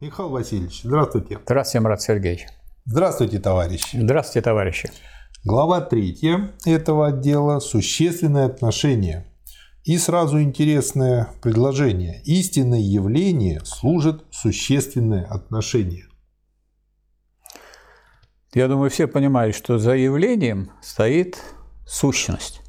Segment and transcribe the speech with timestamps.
[0.00, 1.40] Михаил Васильевич, здравствуйте.
[1.44, 2.46] Здравствуйте, Марат Сергеевич.
[2.84, 3.98] Здравствуйте, товарищи.
[4.00, 4.90] Здравствуйте, товарищи.
[5.44, 9.26] Глава третья этого отдела– существенные отношения.
[9.82, 12.22] И сразу интересное предложение.
[12.24, 16.06] Истинное явление служит существенное отношение.
[18.54, 21.38] Я думаю, все понимают, что за явлением стоит
[21.86, 22.60] сущность.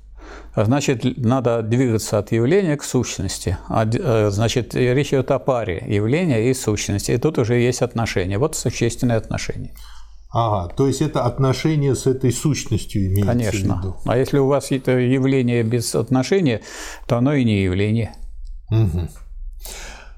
[0.55, 3.57] Значит, надо двигаться от явления к сущности.
[3.67, 7.11] А, э, значит, речь идет о паре явления и сущности.
[7.11, 8.37] И тут уже есть отношения.
[8.37, 9.73] Вот существенные отношения.
[10.31, 13.75] Ага, то есть это отношение с этой сущностью имеется Конечно.
[13.75, 13.95] в виду.
[14.05, 16.61] А если у вас это явление без отношения,
[17.07, 18.13] то оно и не явление.
[18.69, 19.07] Угу.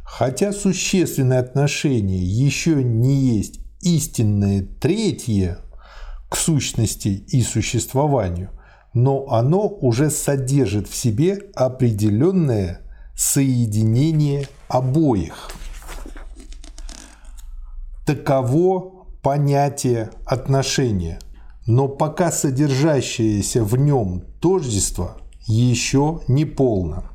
[0.03, 5.59] Хотя существенное отношение еще не есть истинное третье
[6.29, 8.49] к сущности и существованию–
[8.93, 12.81] но оно уже содержит в себе определенное
[13.15, 15.51] соединение обоих.
[18.05, 21.19] Таково понятие отношения,
[21.65, 27.05] но пока содержащееся в нем тождество еще не полно.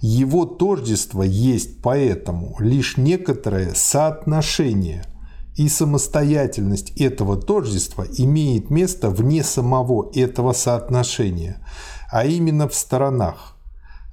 [0.00, 5.04] Его тождество есть поэтому лишь некоторое соотношение–
[5.58, 11.66] и самостоятельность этого тождества имеет место вне самого этого соотношения,
[12.12, 13.56] а именно в сторонах.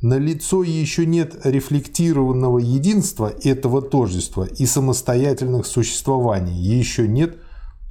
[0.02, 7.38] На лицо еще нет рефлектированного единства этого тождества и самостоятельных существований, еще нет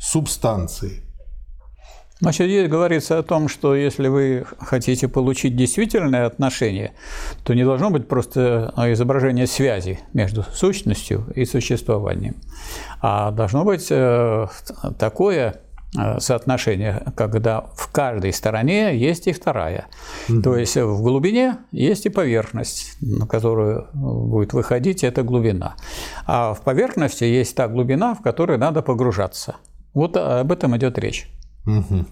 [0.01, 1.05] субстанции.
[2.21, 6.93] Значит, здесь говорится о том, что если вы хотите получить действительное отношение,
[7.43, 12.37] то не должно быть просто изображение связи между сущностью и существованием,
[13.01, 14.47] а должно быть э,
[14.97, 15.63] такое
[15.99, 19.87] э, соотношение, когда в каждой стороне есть и вторая.
[20.29, 20.43] Угу.
[20.43, 25.75] То есть в глубине есть и поверхность, на которую будет выходить эта глубина.
[26.27, 29.57] А в поверхности есть та глубина, в которую надо погружаться.
[29.95, 31.29] Вот об этом идет речь.
[31.67, 32.05] Угу.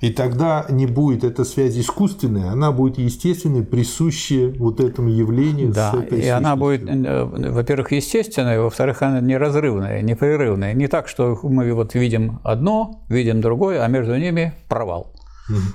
[0.00, 5.72] И тогда не будет эта связь искусственная, она будет естественной, присущая вот этому явлению.
[5.72, 10.74] Да, и она будет, э, во-первых, естественная, во-вторых, она неразрывная, непрерывная.
[10.74, 15.12] Не так, что мы вот видим одно, видим другое, а между ними провал.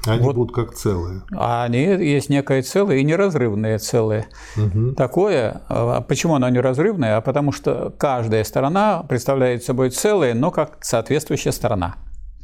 [0.06, 1.22] Они вот, будут как целые.
[1.34, 4.28] А они есть некое целое и неразрывное целое.
[4.58, 4.96] Угу.
[4.96, 7.16] Такое, а почему оно неразрывное?
[7.16, 11.96] А потому что каждая сторона представляет собой целое, но как соответствующая сторона.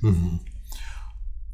[0.01, 0.56] Угу.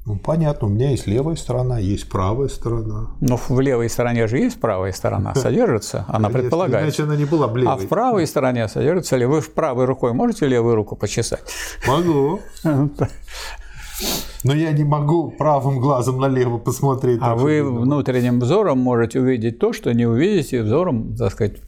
[0.05, 3.11] Ну, понятно, у меня есть левая сторона, есть правая сторона.
[3.21, 7.01] Но в левой стороне же есть правая сторона, содержится, она Конечно, предполагается.
[7.01, 7.73] Иначе она не была бы левой.
[7.73, 9.25] А в правой стороне содержится ли?
[9.25, 11.43] Вы в правой рукой можете левую руку почесать?
[11.87, 12.41] Могу.
[14.43, 17.19] Но я не могу правым глазом налево посмотреть.
[17.21, 21.61] А вы внутренним взором можете увидеть то, что не увидите взором, так сказать,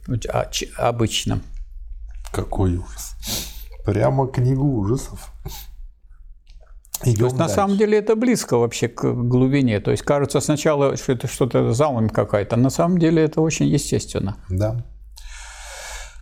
[0.76, 1.40] обычным.
[2.32, 3.14] Какой ужас.
[3.86, 5.32] Прямо книгу ужасов.
[7.02, 7.36] Идем То есть, дальше.
[7.36, 9.80] на самом деле это близко вообще к глубине.
[9.80, 14.36] То есть кажется сначала, что это что-то заум какая-то, на самом деле это очень естественно.
[14.48, 14.84] Да.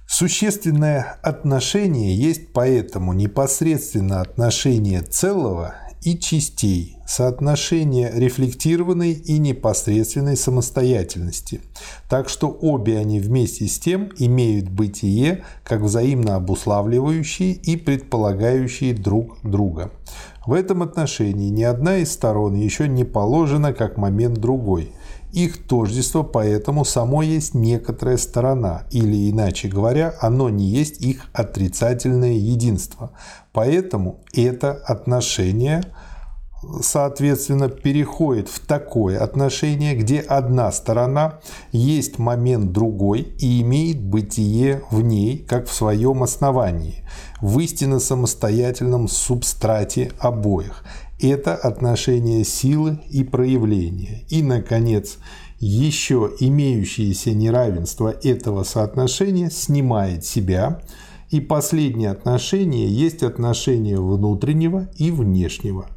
[0.07, 5.75] Существенное отношение есть поэтому непосредственно отношение целого
[6.05, 11.63] и частей, соотношение рефлектированной и непосредственной самостоятельности.
[12.11, 19.39] Так что обе они вместе с тем имеют бытие как взаимно обуславливающие и предполагающие друг
[19.43, 19.91] друга.
[20.47, 24.93] В этом отношении ни одна из сторон еще не положена как момент другой.
[25.33, 32.35] Их тождество поэтому само есть некоторая сторона, или иначе говоря, оно не есть их отрицательное
[32.35, 33.11] единство.
[33.53, 35.83] Поэтому это отношение
[36.83, 41.41] соответственно, переходит в такое отношение, где одна сторона
[41.73, 47.05] есть момент другой и имеет бытие в ней, как в своем основании
[47.41, 50.83] в истинно самостоятельном субстрате обоих.
[51.21, 54.25] Это отношение силы и проявления.
[54.31, 55.19] И, наконец,
[55.59, 60.81] еще имеющееся неравенство этого соотношения снимает себя,
[61.31, 65.89] и последнее отношение есть отношение внутреннего и внешнего.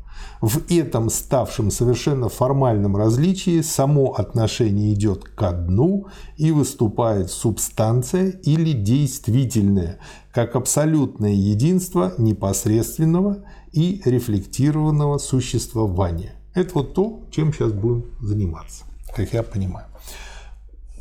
[0.41, 8.73] В этом ставшем совершенно формальном различии само отношение идет ко дну и выступает субстанция или
[8.73, 9.99] действительное,
[10.31, 16.33] как абсолютное единство непосредственного и рефлектированного существования.
[16.53, 18.85] Это вот то, чем сейчас будем заниматься,
[19.15, 19.87] как я понимаю.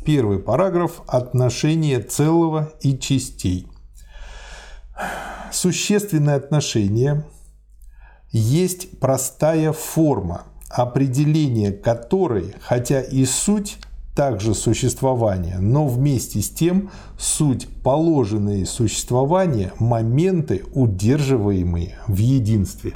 [0.03, 3.67] Первый параграф– отношение целого и частей.
[5.51, 7.23] Существенное отношение–
[8.37, 13.77] есть простая форма, определение которой, хотя и суть
[14.15, 16.89] также существование, но вместе с тем
[17.19, 22.93] суть положенные существования– моменты, удерживаемые в единстве.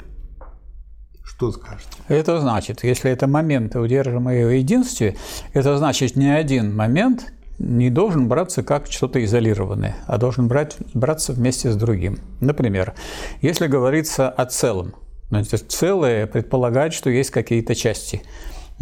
[1.24, 1.90] Что скажете?
[2.08, 5.16] Это значит, если это моменты, удерживаемые в единстве,
[5.52, 11.32] это значит не один момент не должен браться как что-то изолированное, а должен брать, браться
[11.32, 12.18] вместе с другим.
[12.40, 12.94] Например,
[13.40, 14.94] если говорится о целом,
[15.40, 18.22] значит, целое предполагает, что есть какие-то части–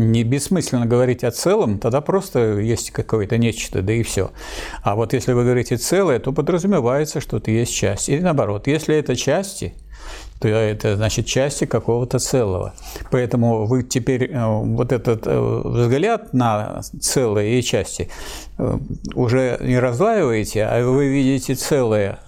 [0.00, 4.30] не бессмысленно говорить о целом, тогда просто есть какое-то нечто, да и все.
[4.82, 8.08] А вот если вы говорите целое, то подразумевается, что это есть часть.
[8.08, 9.74] Или наоборот, если это части,
[10.40, 12.72] то это значит части какого-то целого.
[13.10, 18.08] Поэтому вы теперь э, вот этот э, взгляд на целые и части
[18.58, 18.78] э,
[19.14, 22.20] уже не разлаиваете, а вы видите целое,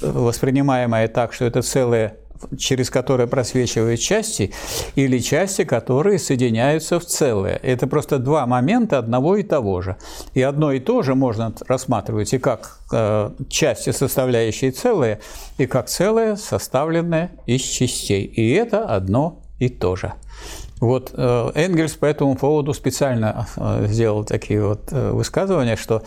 [0.00, 2.16] воспринимаемое так, что это целое
[2.58, 4.52] через которые просвечивают части,
[4.94, 7.58] или части, которые соединяются в целое.
[7.62, 9.96] Это просто два момента одного и того же.
[10.34, 15.20] И одно и то же можно рассматривать и как э, части, составляющие целое,
[15.58, 18.24] и как целое, составленное из частей.
[18.24, 20.12] И это одно и то же.
[20.80, 26.02] Вот э, Энгельс по этому поводу специально э, сделал такие вот высказывания, что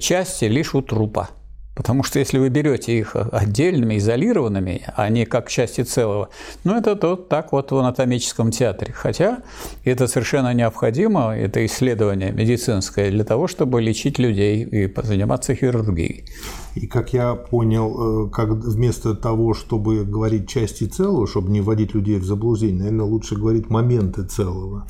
[0.00, 1.28] части лишь у трупа–
[1.74, 6.28] Потому что если вы берете их отдельными, изолированными, а не как части целого,
[6.64, 8.92] ну это то, так вот в анатомическом театре.
[8.92, 9.42] Хотя
[9.84, 16.26] это совершенно необходимо, это исследование медицинское для того, чтобы лечить людей и заниматься хирургией.
[16.74, 21.94] И как я понял, э, как вместо того, чтобы говорить части целого, чтобы не вводить
[21.94, 24.86] людей в заблуждение, наверное, лучше говорить моменты целого.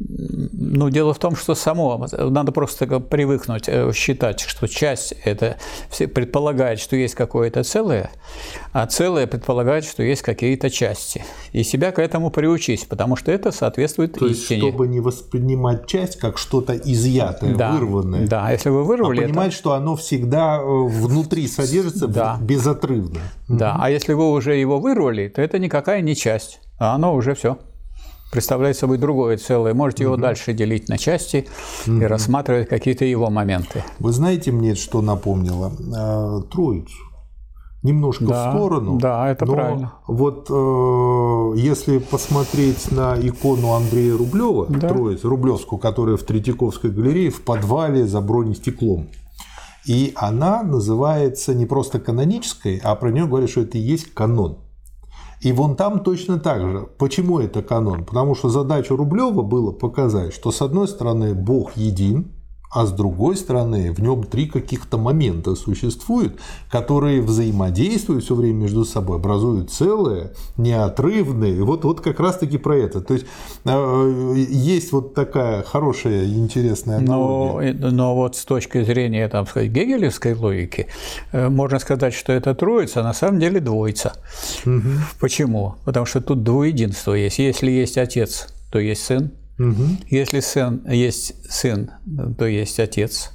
[0.00, 5.56] Ну, дело в том, что само, надо просто привыкнуть э, считать, что часть это
[6.14, 8.10] предполагает, что есть какое-то целое,
[8.72, 11.24] а целое предполагает, что есть какие-то части.
[11.50, 14.60] И себя к этому приучить, потому что это соответствует То истине.
[14.60, 18.28] Есть, чтобы не воспринимать часть как что-то изъятое, да, вырванное.
[18.28, 19.56] Да, если вы вырвали а понимать, это...
[19.56, 22.38] что оно всегда э, внутри содержится да.
[22.40, 23.20] безотрывно.
[23.48, 23.82] Да, угу.
[23.82, 27.58] а если вы уже его вырвали, то это никакая не часть, а оно уже все
[28.30, 29.74] представляет собой другое целое.
[29.74, 30.14] Можете угу.
[30.14, 31.46] его дальше делить на части
[31.86, 31.96] угу.
[31.96, 33.84] и рассматривать какие-то его моменты.
[33.98, 35.72] Вы знаете мне, что напомнило?
[35.96, 36.94] А, Троицу.
[37.84, 38.98] Немножко да, в сторону.
[38.98, 39.92] Да, это но правильно.
[40.08, 44.88] Вот э, если посмотреть на икону Андрея Рублева, да.
[44.88, 49.08] Троицу, Рублевскую, которая в Третьяковской галерее в подвале за бронестеклом.
[49.86, 54.58] И она называется не просто канонической, а про нее говорят, что это и есть канон.
[55.40, 56.88] И вон там точно так же.
[56.98, 58.04] Почему это канон?
[58.04, 62.32] Потому что задача Рублева было показать, что с одной стороны Бог един,
[62.70, 66.38] а с другой стороны в нем три каких-то момента существуют,
[66.70, 71.62] которые взаимодействуют все время между собой, образуют целое, неотрывное.
[71.62, 73.00] Вот, вот как раз-таки про это.
[73.00, 73.26] То есть
[73.64, 77.72] э, есть вот такая хорошая интересная аналогия.
[77.72, 80.88] Но, но вот с точки зрения там, сказать, гегелевской логики,
[81.32, 84.12] э, можно сказать, что это троица, а на самом деле двоица.
[84.66, 84.90] Угу.
[85.20, 85.76] Почему?
[85.84, 87.38] Потому что тут двуединство есть.
[87.38, 89.32] Если есть отец, то есть сын.
[89.58, 89.84] Угу.
[90.08, 91.90] Если сын есть сын,
[92.38, 93.32] то есть отец.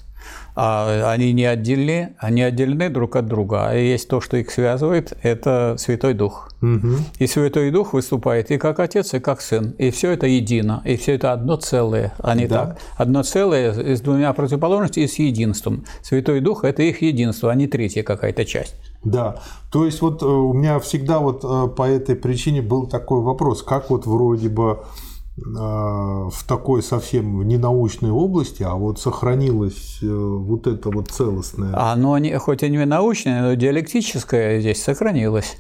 [0.56, 3.70] А они не отдельны, они отдельны друг от друга.
[3.70, 6.52] А есть то, что их связывает, это Святой Дух.
[6.62, 6.90] Угу.
[7.18, 9.72] И Святой Дух выступает и как отец, и как сын.
[9.80, 12.66] И все это едино, и все это одно целое, а не да.
[12.66, 12.78] так.
[12.98, 15.86] Одно целое с двумя противоположностями и с единством.
[16.04, 18.76] Святой Дух– это их единство, а не третья какая-то часть.
[19.04, 19.42] Да,
[19.72, 23.62] то есть вот э, у меня всегда вот э, по этой причине был такой вопрос,
[23.62, 24.86] как вот вроде бы
[25.36, 31.76] в такой совсем ненаучной области, а вот сохранилось э, вот это вот целостное.
[31.76, 35.58] Оно не, хоть и не научное, но диалектическое здесь сохранилось.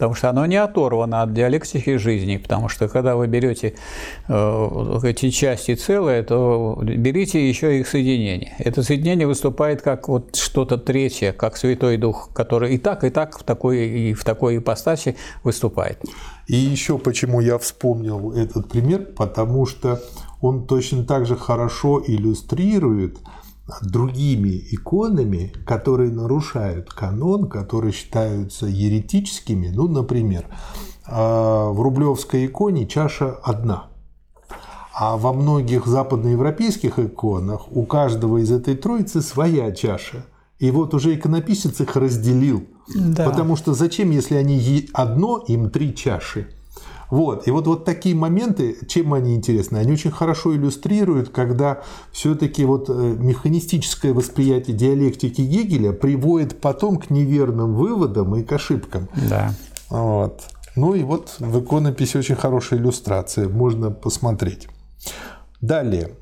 [0.00, 3.74] Потому что оно не оторвано от диалектики жизни, потому что когда вы берете
[4.28, 8.54] э, эти части целые, то берите еще их соединение.
[8.58, 13.38] Это соединение выступает как вот что-то третье, как Святой Дух, который и так, и так
[13.38, 16.02] в такой, и в такой ипостаси выступает.
[16.46, 20.00] И еще почему я вспомнил этот пример, потому что
[20.40, 23.18] он точно так же хорошо иллюстрирует
[23.82, 29.68] другими иконами, которые нарушают канон, которые считаются еретическими.
[29.68, 30.46] Ну, например,
[31.06, 33.86] а, в рублевской иконе чаша одна.
[34.94, 40.26] А во многих западноевропейских иконах у каждого из этой троицы своя чаша.
[40.58, 42.64] И вот уже иконописец их разделил.
[42.94, 43.24] Да.
[43.28, 46.48] Потому что зачем, если они одно, им три чаши?
[47.10, 47.48] Вот.
[47.48, 49.78] И вот, вот такие моменты, чем они интересны?
[49.78, 57.10] Они очень хорошо иллюстрируют, когда все-таки вот э, механистическое восприятие диалектики Гегеля приводит потом к
[57.10, 59.08] неверным выводам и к ошибкам.
[59.28, 59.52] Да.
[59.90, 60.42] Вот.
[60.76, 64.68] Ну и вот в иконописи очень хорошая иллюстрация, можно посмотреть.
[65.60, 66.12] Далее.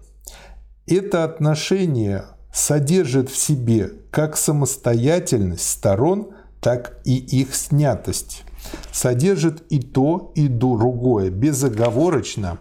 [0.87, 6.28] Это отношение содержит в себе как самостоятельность сторон,
[6.61, 8.45] так и их снятость.
[8.92, 12.58] Содержит и то, и другое безоговорочно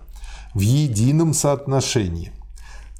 [0.53, 2.31] в едином соотношении.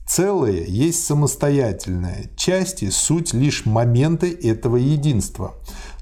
[0.07, 5.55] Целое есть самостоятельное, части– суть лишь моменты этого единства.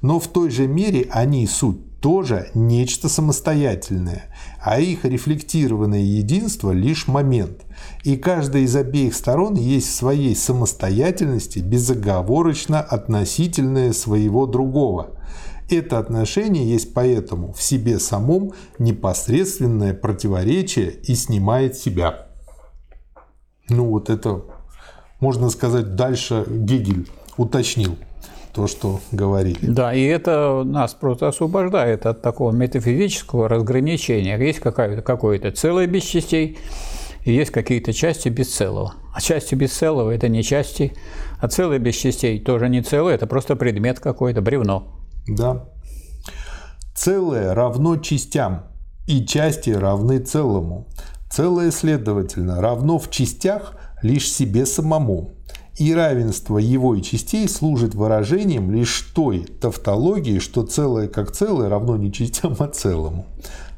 [0.04, 4.26] Но в той же мере они суть тоже нечто самостоятельное,
[4.62, 7.66] а их рефлектированное единство– лишь момент.
[8.04, 15.16] И каждая из обеих сторон есть в своей самостоятельности безоговорочно относительное своего другого.
[15.70, 22.28] Это отношение есть поэтому в себе самом непосредственное противоречие и снимает себя.
[23.70, 24.44] Ну вот это,
[25.20, 27.96] можно сказать, дальше Гегель уточнил
[28.54, 29.58] то, что говорили.
[29.62, 34.38] Да, и это нас просто освобождает от такого метафизического разграничения.
[34.38, 36.58] Есть какое-то целое без частей,
[37.26, 38.94] и есть какие-то части без целого.
[39.14, 40.94] А части без целого– это не части,
[41.40, 44.95] а целое без частей тоже не целое, это просто предмет какой-то, бревно.
[45.28, 45.66] Да.
[46.94, 48.66] Целое равно частям,
[49.08, 50.88] и части равны целому.
[51.30, 55.32] Целое, следовательно, равно в частях лишь себе самому,
[55.78, 61.98] и равенство его и частей служит выражением лишь той тавтологии, что целое как целое равно
[61.98, 63.26] не частям, а целому.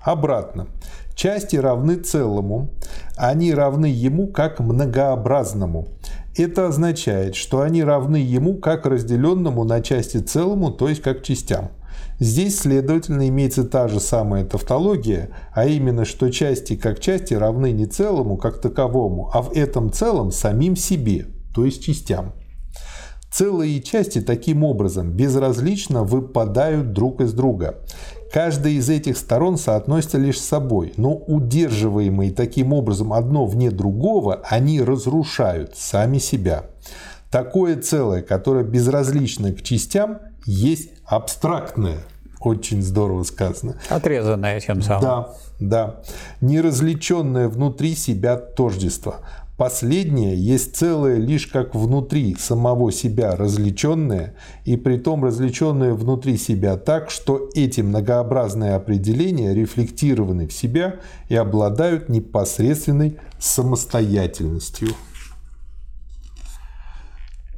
[0.02, 0.68] Обратно.
[1.16, 2.70] Части равны целому,
[3.16, 5.88] они равны ему как многообразному.
[6.38, 11.70] Это означает, что они равны ему как разделенному на части целому, то есть как частям.
[12.20, 17.88] Здесь, следовательно, имеется та же самая тавтология, а именно, что части как части равны не
[17.88, 21.26] целому как таковому, а в этом целом самим себе,
[21.56, 22.34] то есть частям.
[23.32, 27.80] Целые части таким образом безразлично выпадают друг из друга.
[28.38, 34.44] Каждая из этих сторон соотносится лишь с собой, но удерживаемые таким образом одно вне другого,
[34.48, 36.66] они разрушают сами себя.
[37.32, 41.98] Такое целое, которое безразлично к частям, есть абстрактное.
[42.40, 43.78] Очень здорово сказано.
[43.90, 45.02] Отрезанное тем самым.
[45.02, 45.30] Да,
[45.60, 45.96] да.
[46.40, 49.16] Неразличенное внутри себя тождество.
[49.58, 54.36] Последнее есть целое лишь как внутри самого себя различенное,
[54.66, 62.08] и притом различенное внутри себя так, что эти многообразные определения рефлектированы в себя и обладают
[62.08, 64.90] непосредственной самостоятельностью.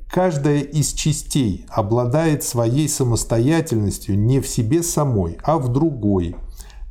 [0.10, 6.38] Каждая из частей обладает своей самостоятельностью не в себе самой, а в другой.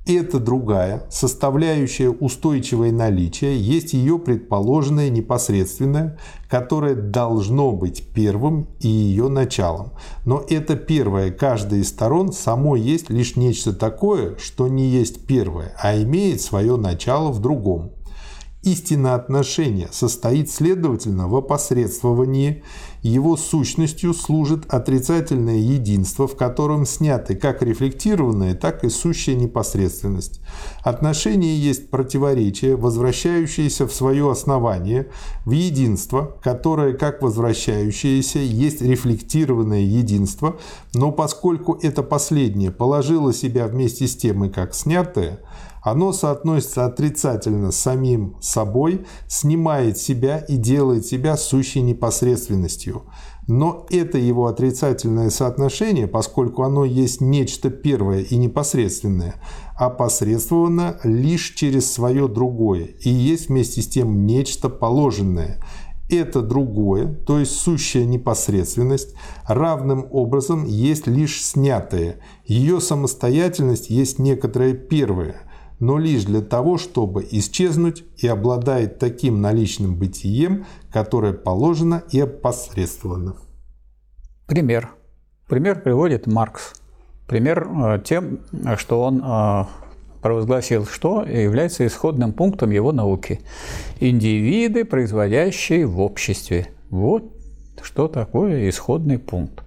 [0.09, 9.29] Эта другая, составляющая устойчивое наличие, есть ее предположенное непосредственное, которое должно быть первым и ее
[9.29, 9.93] началом.
[10.25, 15.75] Но это первое каждой из сторон само есть лишь нечто такое, что не есть первое,
[15.79, 17.93] а имеет свое начало в другом.
[18.63, 22.65] Истинное отношение состоит, следовательно, в опосредствовании
[23.03, 30.41] его сущностью служит отрицательное единство, в котором сняты как рефлектированная, так и сущая непосредственность.
[30.83, 35.07] Отношение есть противоречие, возвращающееся в свое основание,
[35.45, 40.57] в единство, которое, как возвращающееся, есть рефлектированное единство,
[40.95, 45.39] но поскольку это последнее положило себя вместе с тем и как снятое,
[45.91, 53.05] оно соотносится отрицательно с самим собой, снимает себя и делает себя сущей непосредственностью.
[53.47, 59.37] Но это его отрицательное соотношение, поскольку оно есть нечто первое и непосредственное,
[59.75, 65.63] опосредствовано лишь через свое другое и есть вместе с тем нечто положенное.
[66.11, 69.15] Это другое, то есть сущая непосредственность,
[69.47, 72.17] равным образом есть лишь снятое.
[72.45, 75.43] Ее самостоятельность есть некоторое первое–
[75.81, 83.37] но лишь для того, чтобы исчезнуть и обладает таким наличным бытием, которое положено и опосредствовано.
[84.47, 84.91] Пример.
[85.49, 86.75] Пример приводит Маркс.
[87.27, 88.41] Пример э, тем,
[88.77, 89.65] что он э,
[90.23, 93.41] провозгласил, что является исходным пунктом его науки.
[94.01, 96.69] Индивиды, производящие в обществе.
[96.91, 97.33] Вот
[97.83, 99.63] что такое исходный пункт.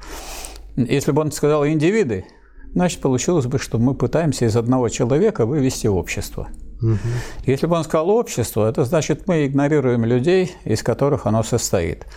[0.75, 2.25] Если бы он сказал индивиды,
[2.73, 6.49] значит, получилось бы, что мы пытаемся из одного человека вывести общество.
[6.81, 6.97] Угу.
[7.45, 12.07] Если бы он сказал общество, это значит, мы игнорируем людей, из которых оно состоит.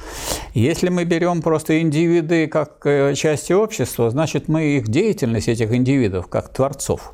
[0.54, 6.28] Если мы берем просто индивиды как э, части общества, значит, мы их деятельность, этих индивидов,
[6.28, 7.12] как творцов,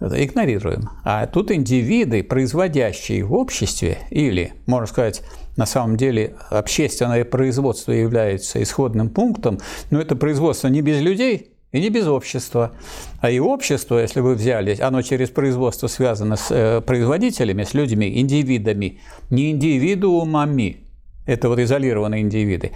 [0.00, 0.88] игнорируем.
[1.04, 5.22] А тут индивиды, производящие в обществе, или, можно сказать,
[5.56, 9.58] на самом деле общественное производство является исходным пунктом,
[9.90, 12.72] но это производство не без людей, и не без общества.
[13.20, 18.20] А и общество, если вы взяли, оно через производство связано с э, производителями, с людьми,
[18.20, 19.00] индивидами,
[19.30, 20.76] не индивидуумами,
[21.24, 22.72] Это вот изолированные индивиды.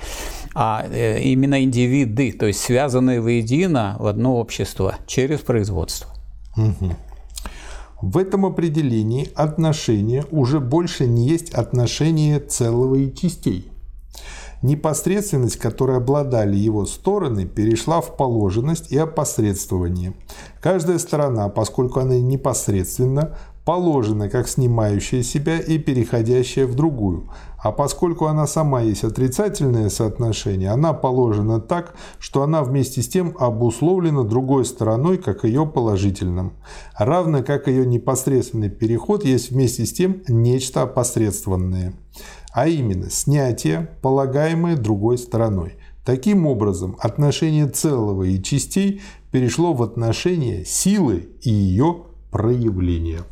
[0.54, 6.10] А э, именно индивиды, то есть связанные воедино в одно общество через производство.
[6.56, 6.96] Угу.
[8.02, 13.70] В этом определении отношения уже больше не есть отношения целого и частей.
[14.62, 20.14] Непосредственность, которой обладали его стороны, перешла в положенность и опосредствование.
[20.62, 23.36] Каждая сторона, поскольку она непосредственно,
[23.66, 30.70] положена как снимающая себя и переходящая в другую, а поскольку она сама есть отрицательное соотношение,
[30.70, 36.52] она положена так, что она вместе с тем обусловлена другой стороной, как ее положительным.
[36.96, 41.94] Равно как ее непосредственный переход есть вместе с тем нечто опосредствованное
[42.56, 45.74] а именно снятие, полагаемое другой стороной.
[46.06, 53.24] Таким образом, отношение целого и частей перешло в отношение силы и ее проявления.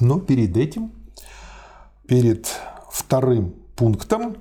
[0.00, 0.90] Но перед этим,
[2.08, 2.48] перед
[2.90, 4.38] вторым пунктом,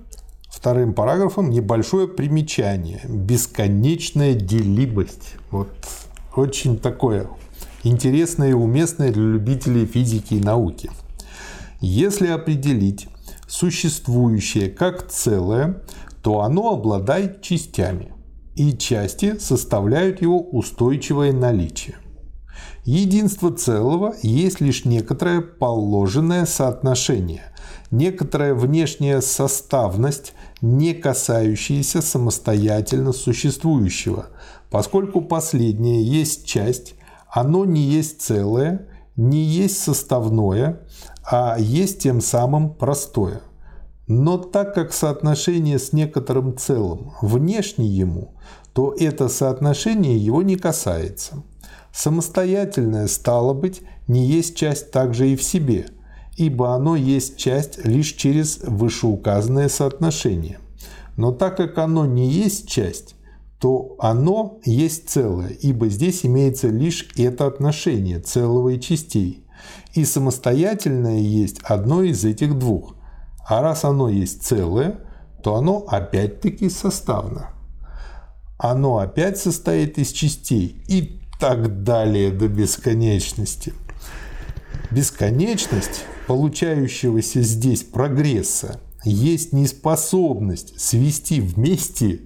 [0.50, 3.02] вторым параграфом небольшое примечание.
[3.08, 5.36] Бесконечная делимость.
[5.52, 5.70] Вот
[6.36, 7.28] очень такое
[7.84, 10.90] интересное и уместное для любителей физики и науки.
[11.80, 13.08] Если определить
[13.48, 15.84] существующее как целое,
[16.22, 18.14] то оно обладает частями,
[18.56, 21.96] и части составляют его устойчивое наличие.
[22.84, 27.44] Единство целого есть лишь некоторое положенное соотношение,
[27.92, 34.28] некоторая внешняя составность, не касающаяся самостоятельно существующего,
[34.70, 36.96] поскольку последнее есть часть,
[37.30, 38.88] оно не есть целое,
[39.18, 40.80] не есть составное,
[41.30, 43.42] а есть тем самым простое.
[44.08, 48.36] Но так как соотношение с некоторым целым внешне ему,
[48.72, 51.44] то это соотношение его не касается.
[51.92, 55.88] Самостоятельное, стало быть, не есть часть также и в себе,
[56.38, 60.60] ибо оно есть часть лишь через вышеуказанное соотношение.
[61.18, 63.16] Но так как оно не есть часть,
[63.60, 69.44] то оно есть целое, ибо здесь имеется лишь это отношение целого и частей–
[69.94, 72.96] и самостоятельное есть одно из этих двух.
[73.48, 75.00] А раз оно есть целое,
[75.44, 77.52] то оно опять-таки составно.
[78.58, 83.74] Оно опять состоит из частей и так далее до бесконечности.
[84.92, 92.22] Бесконечность получающегося здесь прогресса есть неспособность свести вместе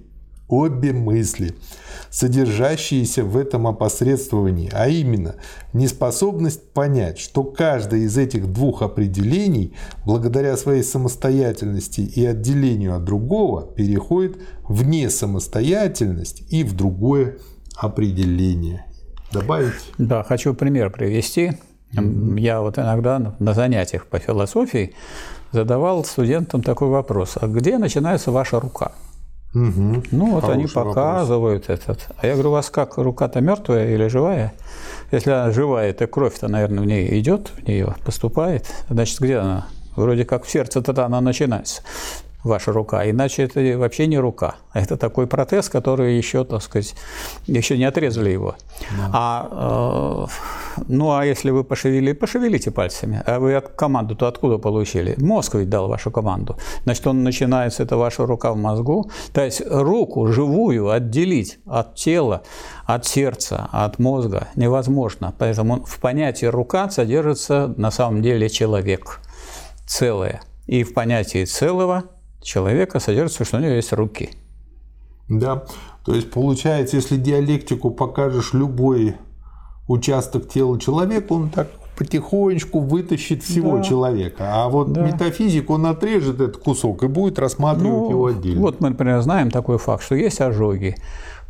[0.52, 1.54] обе мысли,
[2.10, 5.36] содержащиеся в этом опосредствовании, а именно
[5.72, 9.72] неспособность понять, что каждое из этих двух определений,
[10.04, 14.36] благодаря своей самостоятельности и отделению от другого, переходит
[14.68, 17.38] в несамостоятельность и в другое
[17.74, 18.84] определение.
[19.32, 19.72] Добавить?
[19.96, 21.52] Да, хочу пример привести.
[21.94, 22.40] Mm-hmm.
[22.40, 24.94] Я вот иногда на занятиях по философии
[25.50, 27.38] задавал студентам такой вопрос.
[27.40, 28.92] А где начинается ваша рука?
[29.54, 30.02] Угу.
[30.12, 31.80] Ну, вот Хороший они показывают вопрос.
[31.96, 32.08] этот.
[32.16, 34.54] А я говорю, у вас как, рука-то мертвая или живая?
[35.10, 38.66] Если она живая, то кровь-то, наверное, в ней идет, в нее поступает.
[38.88, 39.66] Значит, где она?
[39.94, 41.82] Вроде как в сердце тогда она начинается
[42.44, 43.08] ваша рука.
[43.08, 44.56] Иначе это вообще не рука.
[44.74, 46.94] Это такой протез, который еще, так сказать,
[47.46, 48.56] еще не отрезали его.
[48.90, 49.10] Да.
[49.12, 50.28] А,
[50.78, 53.22] э, ну, а если вы пошевелили, пошевелите пальцами.
[53.26, 55.14] А вы команду-то откуда получили?
[55.18, 56.56] Мозг ведь дал вашу команду.
[56.84, 59.10] Значит, он начинается, это ваша рука в мозгу.
[59.32, 62.42] То есть руку живую отделить от тела,
[62.86, 65.34] от сердца, от мозга невозможно.
[65.38, 69.20] Поэтому в понятии рука содержится на самом деле человек
[69.86, 70.42] целое.
[70.66, 72.04] И в понятии целого
[72.42, 74.30] человека содержится, что у него есть руки.
[75.28, 75.64] Да,
[76.04, 79.16] то есть получается, если диалектику покажешь любой
[79.88, 83.82] участок тела человека, он так потихонечку вытащит всего да.
[83.82, 84.44] человека.
[84.64, 85.02] А вот да.
[85.02, 88.60] метафизик, он отрежет этот кусок и будет рассматривать ну, его отдельно.
[88.60, 90.96] Вот мы, например, знаем такой факт, что есть ожоги.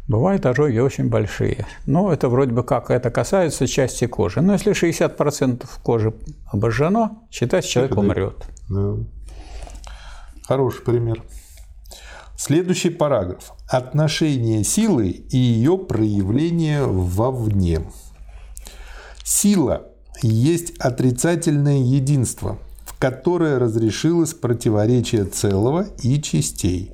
[0.09, 1.67] Бывают ожоги очень большие.
[1.87, 4.41] Но это вроде бы как это касается части кожи.
[4.41, 6.13] Но если 60% кожи
[6.51, 8.45] обожжено, считайте, человек умрет.
[8.69, 8.97] Да.
[10.47, 11.23] Хороший пример.
[12.37, 13.53] Следующий параграф.
[13.69, 17.83] Отношение силы и ее проявление вовне.
[19.23, 19.87] Сила
[20.23, 26.91] есть отрицательное единство, в которое разрешилось противоречие целого и частей.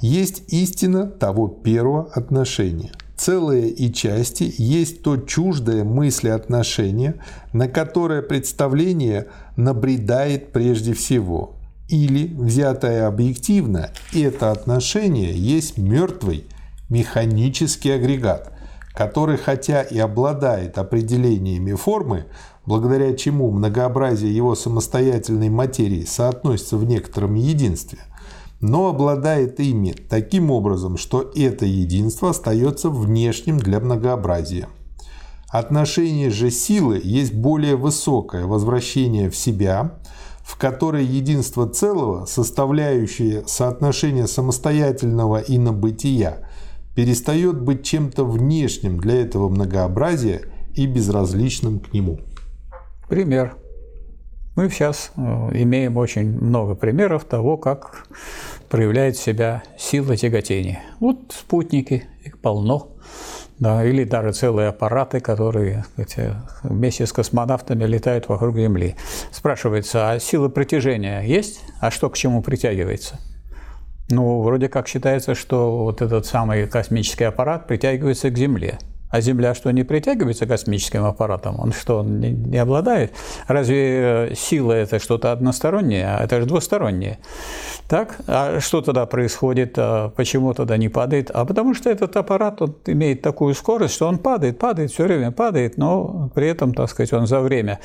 [0.00, 2.90] Есть истина того первого отношения.
[3.16, 7.20] Целое и части есть то чуждое мысли отношение,
[7.52, 11.56] на которое представление набредает прежде всего–
[11.92, 16.46] или, взятое объективно, это отношение есть мертвый
[16.88, 18.50] механический агрегат,
[18.94, 22.24] который хотя и обладает определениями формы,
[22.64, 27.98] благодаря чему многообразие его самостоятельной материи соотносится в некотором единстве,
[28.60, 34.68] но обладает ими таким образом, что это единство остается внешним для многообразия.
[35.50, 39.98] Отношение же силы есть более высокое возвращение в себя,
[40.44, 46.48] в которой единство целого, составляющее соотношение самостоятельного и инобытия,
[46.94, 50.42] перестает быть чем-то внешним для этого многообразия
[50.74, 52.18] и безразличным к нему.
[53.08, 53.56] Пример.
[54.54, 55.20] Мы сейчас э,
[55.62, 58.06] имеем очень много примеров того, как
[58.68, 60.82] проявляет себя сила тяготения.
[61.00, 62.91] Вот спутники, их полно.
[63.62, 68.96] Да, или даже целые аппараты, которые сказать, вместе с космонавтами летают вокруг Земли.
[69.30, 71.60] Спрашивается, а сила притяжения есть?
[71.80, 73.20] А что к чему притягивается?
[74.10, 78.80] Ну, вроде как считается, что вот этот самый космический аппарат притягивается к Земле.
[79.12, 81.60] А Земля что, не притягивается космическим аппаратом?
[81.60, 83.12] Он что, не, не обладает?
[83.46, 86.06] Разве э, сила– это что-то одностороннее?
[86.06, 87.18] А это же двустороннее.
[87.88, 88.16] Так?
[88.26, 89.74] А что тогда происходит?
[89.76, 91.30] А почему тогда не падает?
[91.30, 95.30] А потому что этот аппарат он имеет такую скорость, что он падает, падает, все время
[95.30, 97.80] падает, но при этом, так сказать, он за время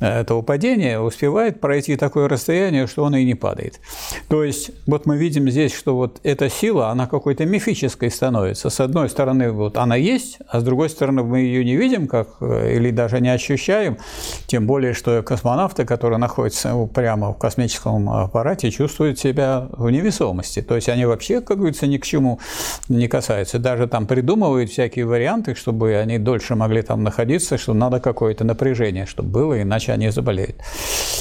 [0.00, 3.80] этого падения успевает пройти такое расстояние, что он и не падает.
[4.28, 8.68] То есть вот мы видим здесь, что вот эта сила, она какой-то мифической становится.
[8.68, 12.28] С одной стороны, вот она есть, а с другой стороны, мы ее не видим как,
[12.40, 13.98] э, или даже не ощущаем,
[14.46, 20.62] тем более, что космонавты, которые находятся прямо в космическом аппарате, чувствуют себя в невесомости.
[20.62, 22.40] То есть они вообще, как говорится, ни к чему
[22.88, 23.58] не касаются.
[23.58, 29.04] Даже там придумывают всякие варианты, чтобы они дольше могли там находиться, что надо какое-то напряжение,
[29.04, 30.56] чтобы было, иначе они заболеют.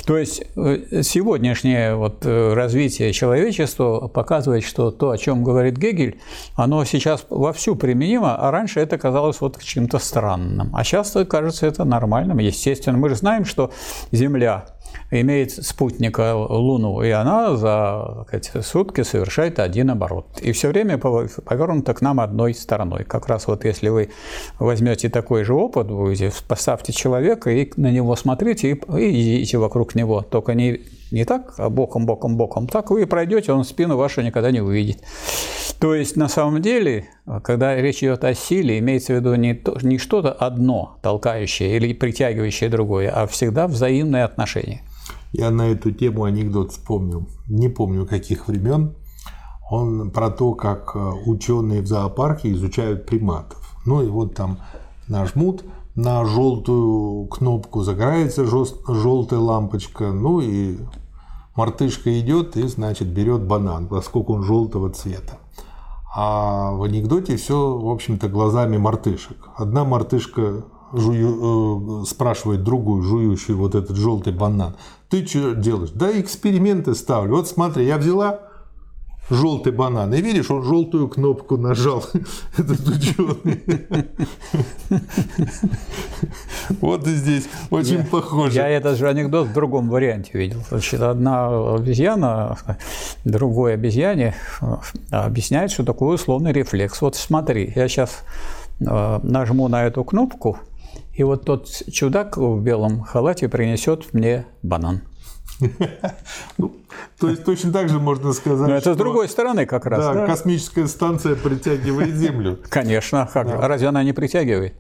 [0.06, 6.21] То есть э, сегодняшнее вот э, развитие человечества показывает, что то, о чем говорит Гегель,
[6.56, 10.69] оно сейчас вовсю применимо, а раньше это казалось вот чем-то странным.
[10.73, 12.97] А сейчас кажется это нормальным, естественно.
[12.97, 13.71] Мы же знаем, что
[14.11, 14.65] Земля
[15.11, 20.39] имеет спутника Луну, и она за эти сутки совершает один оборот.
[20.41, 23.03] И все время повернута к нам одной стороной.
[23.03, 24.09] Как раз вот если вы
[24.59, 26.15] возьмете такой же опыт, вы
[26.47, 30.21] поставьте человека и на него смотрите, и, и идите вокруг него.
[30.21, 30.81] Только не,
[31.15, 32.67] не так, а боком, боком, боком.
[32.67, 35.01] Так вы пройдете, он спину вашу никогда не увидит.
[35.80, 37.08] То есть, на самом деле,
[37.41, 41.93] когда речь идет о силе, имеется в виду не, то, не что-то одно, толкающее или
[41.93, 44.82] притягивающее другое, а всегда взаимные отношения.
[45.32, 47.30] Я на эту тему анекдот вспомнил.
[47.47, 48.93] Не помню, каких времен.
[49.71, 53.78] Он про то, как э, ученые в зоопарке изучают приматов.
[53.86, 54.60] Ну и вот там
[55.08, 55.63] нажмут
[55.95, 60.78] на желтую кнопку, загорается желтая лампочка, ну и
[61.56, 65.39] мартышка идет и, значит, берет банан, поскольку он желтого цвета.
[66.15, 69.50] А в анекдоте все, в общем-то, глазами мартышек.
[69.56, 70.63] Одна мартышка
[70.94, 74.76] жую, э, спрашивает другую, жующую вот этот желтый банан,
[75.10, 75.91] ты что делаешь?
[75.94, 77.36] Да эксперименты ставлю.
[77.36, 78.39] Вот смотри, я взяла
[79.29, 80.13] желтый банан.
[80.13, 82.05] И видишь, он желтую кнопку нажал,
[82.57, 83.61] этот ученый.
[86.81, 88.55] Вот и здесь очень похоже.
[88.55, 90.61] Я этот же анекдот в другом варианте видел.
[90.69, 92.57] Значит, одна обезьяна
[93.23, 94.75] другой обезьяне э,
[95.11, 97.01] объясняет, что такое условный рефлекс.
[97.01, 98.23] Вот смотри, я сейчас
[98.79, 100.59] э, нажму на эту кнопку,
[101.13, 105.01] и вот тот чудак в белом халате принесет мне банан.
[106.58, 106.76] Ну,
[107.20, 108.68] то есть точно так же можно сказать.
[108.68, 110.00] Но это с другой стороны как раз.
[110.00, 112.60] Да, да, космическая станция притягивает Землю.
[112.70, 113.68] Конечно, как да.
[113.68, 114.74] разве она не притягивает?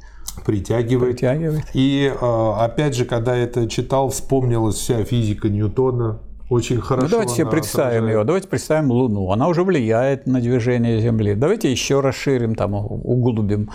[0.45, 1.13] Притягивает.
[1.13, 1.65] Притягивает.
[1.73, 7.05] И а, опять же, когда это читал, вспомнилась вся физика Ньютона, очень хорошо.
[7.05, 8.17] Ну, давайте себе представим отражает.
[8.17, 8.23] ее.
[8.23, 9.31] Давайте представим Луну.
[9.31, 11.33] Она уже влияет на движение Земли.
[11.33, 13.71] Давайте еще расширим, там, углубим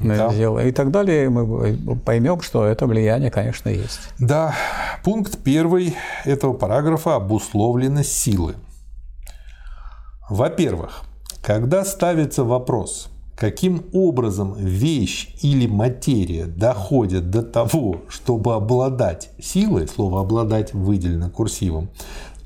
[0.00, 0.28] да.
[0.30, 0.58] дело.
[0.64, 1.28] И так далее.
[1.30, 4.00] Мы поймем, что это влияние, конечно, есть.
[4.18, 4.54] Да.
[5.04, 8.54] Пункт первый этого параграфа– обусловленность силы.
[10.28, 11.02] Во-первых,
[11.42, 20.22] когда ставится вопрос– каким образом вещь или материя доходят до того, чтобы обладать силой, слово
[20.22, 21.88] «обладать» выделено курсивом,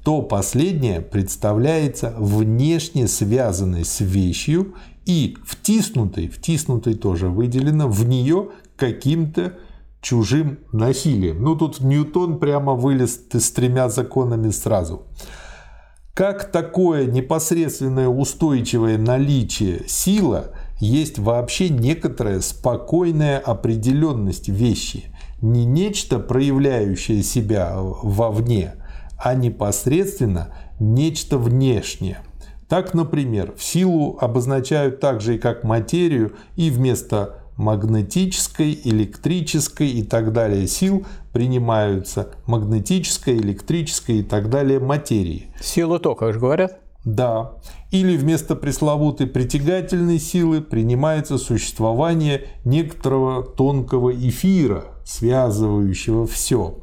[0.04, 4.74] то последнее представляется внешне связанной с вещью
[5.06, 9.54] и втиснутой, втиснутой тоже выделено, в нее каким-то
[10.02, 11.42] чужим насилием.
[11.42, 15.06] Ну, тут Ньютон прямо вылез с тремя законами сразу.
[16.12, 20.52] Как такое непосредственное устойчивое наличие сила
[20.82, 25.04] есть вообще некоторая спокойная определенность вещи,
[25.40, 28.74] не нечто, проявляющее себя вовне,
[29.16, 30.48] а непосредственно
[30.80, 32.18] нечто внешнее.
[32.68, 40.32] Так, например, в силу обозначают также и как материю, и вместо магнетической, электрической и так
[40.32, 45.46] далее сил принимаются магнетической, электрической и так далее материи.
[45.60, 46.81] Силу тока, же говорят?
[47.04, 47.52] Да.
[47.90, 56.78] Или вместо пресловутой притягательной силы принимается существование некоторого тонкого эфира, связывающего все.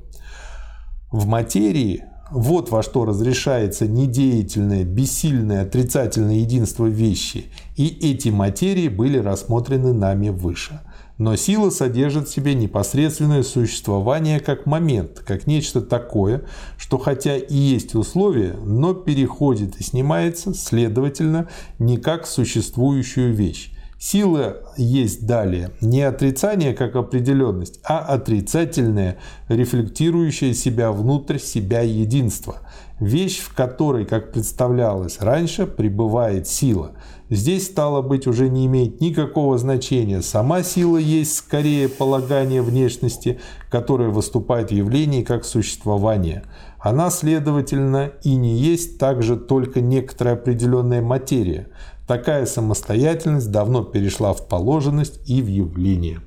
[1.11, 9.17] В материи вот во что разрешается недеятельное, бессильное, отрицательное единство вещи, и эти материи были
[9.17, 10.81] рассмотрены нами выше.
[11.19, 16.43] Но сила содержит в себе непосредственное существование как момент, как нечто такое,
[16.77, 23.73] что хотя и есть условие, но переходит и снимается, следовательно, не как существующую вещь.
[24.01, 29.17] Сила есть далее не отрицание как определенность, а отрицательное,
[29.49, 32.59] рефлектирующее себя внутрь себя единство.
[33.01, 36.91] Вещь, в которой, как представлялось раньше, пребывает сила.
[37.29, 40.21] Здесь, стало быть, уже не имеет никакого значения.
[40.21, 46.43] Сама сила есть скорее полагание внешности, которое выступает в явлении как существование.
[46.79, 51.67] Она, следовательно, и не есть также только некоторая определенная материя–
[52.09, 56.21] Такая самостоятельность давно перешла в положенность и в явление.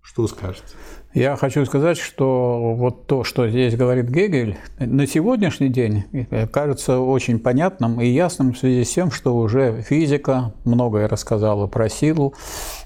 [0.00, 0.64] Что скажете?
[1.14, 6.04] Я хочу сказать, что вот то, что здесь говорит Гегель, на сегодняшний день
[6.50, 11.90] кажется очень понятным и ясным в связи с тем, что уже физика многое рассказала про
[11.90, 12.32] силу,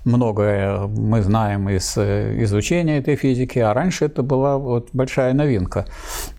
[0.04, 5.86] многое мы знаем из изучения этой физики, а раньше это была вот большая новинка.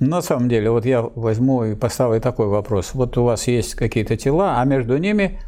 [0.01, 2.95] На самом деле, вот я возьму и поставлю такой вопрос.
[2.95, 5.39] Вот у вас есть какие-то тела, а между ними,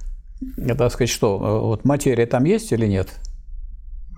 [0.77, 3.09] так сказать, что, вот материя там есть или нет?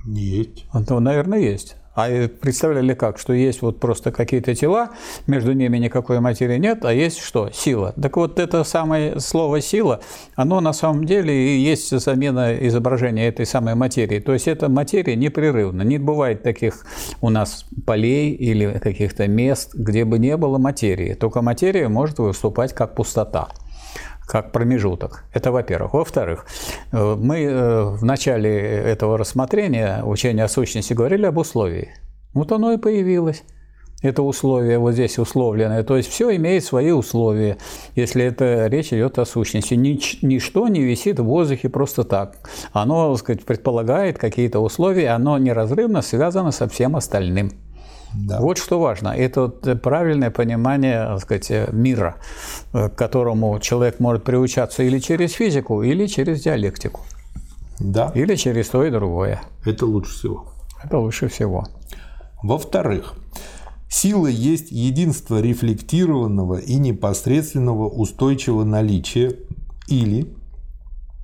[0.06, 0.68] Есть.
[0.72, 1.78] Ну, наверное, есть.
[1.94, 4.92] А представляли как, что есть вот просто какие-то тела,
[5.28, 7.50] между ними никакой материи нет, а есть что?
[7.52, 7.94] Сила.
[8.02, 10.00] Так вот это самое слово «сила»,
[10.36, 14.20] оно на самом деле и есть замена изображения этой самой материи.
[14.20, 15.82] То есть эта материя непрерывна.
[15.82, 16.86] Не бывает таких
[17.20, 21.14] у нас полей или каких-то мест, где бы не было материи.
[21.14, 23.50] Только материя может выступать как пустота
[24.32, 25.26] как промежуток.
[25.34, 25.94] Это во-первых.
[25.94, 26.46] Во-вторых,
[26.94, 31.90] э, мы э, в начале этого рассмотрения учения о сущности говорили об условии.
[32.34, 33.44] Вот оно и появилось.
[34.02, 35.84] Это условие вот здесь условленное.
[35.84, 37.58] То есть все имеет свои условия,
[37.96, 39.74] если это речь идет о сущности.
[39.74, 42.38] Нич, ничто не висит в воздухе просто так.
[42.72, 47.52] Оно, так сказать, предполагает какие-то условия, оно неразрывно связано со всем остальным.
[48.14, 48.40] Да.
[48.40, 49.10] Вот что важно.
[49.10, 52.18] Это правильное понимание так сказать, мира,
[52.74, 57.02] э, к которому человек может приучаться или через физику, или через диалектику.
[57.80, 58.12] Да.
[58.14, 59.42] Или через то и другое.
[59.66, 60.46] Это лучше всего.
[60.84, 61.68] Это лучше всего.
[62.44, 63.16] Во-вторых,
[63.90, 69.36] сила есть единство рефлектированного и непосредственного устойчивого наличия
[69.88, 70.34] или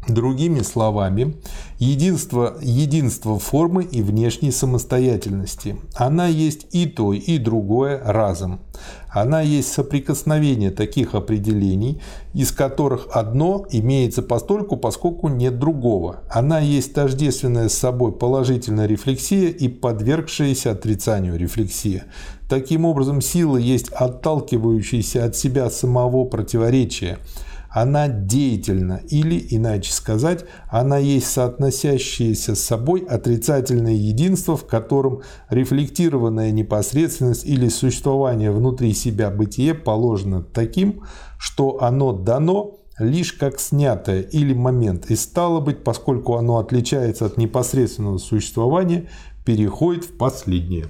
[0.08, 1.36] Другими словами,
[1.80, 5.78] единство, единство формы и внешней самостоятельности.
[5.96, 8.62] Она есть и то, и другое разом.
[9.10, 12.02] Она есть соприкосновение таких определений,
[12.34, 16.22] из которых одно имеется постольку, поскольку нет другого.
[16.30, 22.06] Она есть тождественная с собой положительная рефлексия и подвергшаяся отрицанию рефлексия.
[22.48, 27.17] Таким образом, сила есть отталкивающаяся от себя самого противоречия–
[27.70, 36.52] она деятельна, или, иначе сказать, она есть соотносящееся с собой отрицательное единство, в котором рефлектированная
[36.52, 41.04] непосредственность или существование внутри себя бытие положено таким,
[41.38, 47.38] что оно дано лишь как снятое или момент, и стало быть, поскольку оно отличается от
[47.38, 49.10] непосредственного существования,
[49.46, 50.88] переходит в последнее.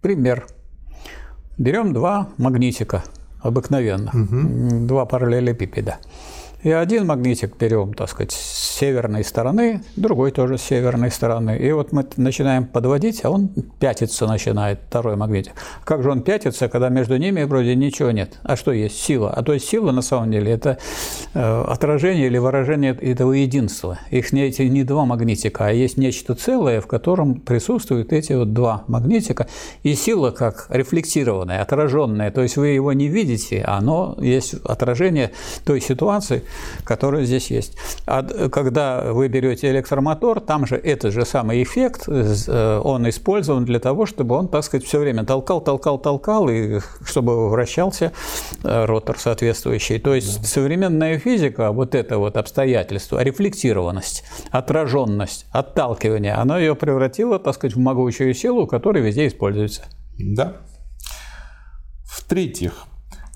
[0.00, 0.46] Пример.
[1.58, 3.02] Берем два магнитика–
[3.42, 4.86] обыкновенных, угу.
[4.86, 5.96] два параллелепипеда.
[6.62, 11.58] И один магнитик берем, так сказать, с северной стороны, другой тоже с северной стороны.
[11.58, 13.48] И вот мы начинаем подводить, а он
[13.80, 15.52] пятиться начинает, второй магнитик.
[15.84, 18.38] Как же он пятится, когда между ними вроде ничего нет?
[18.44, 19.00] А что есть?
[19.00, 19.32] Сила.
[19.32, 20.78] А то есть сила на самом деле это
[21.34, 23.98] э, отражение или выражение этого единства.
[24.10, 28.52] Их не эти не два магнитика, а есть нечто целое, в котором присутствуют эти вот
[28.52, 29.48] два магнитика.
[29.82, 32.30] И сила как рефлексированная, отраженная.
[32.30, 35.32] То есть вы его не видите, а оно есть отражение
[35.64, 36.44] той ситуации,
[36.84, 37.76] которая здесь есть.
[38.06, 43.78] А когда вы берете электромотор, там же этот же самый эффект, э, он использован для
[43.78, 48.12] того, чтобы он, так сказать, все время толкал, толкал, толкал, и чтобы вращался
[48.64, 49.98] э, ротор соответствующий.
[49.98, 50.46] То есть да.
[50.46, 57.78] современная физика, вот это вот обстоятельство, рефлектированность, отраженность, отталкивание, оно ее превратило, так сказать, в
[57.78, 59.82] могучую силу, которая везде используется.
[60.18, 60.56] Да.
[62.04, 62.86] В-третьих,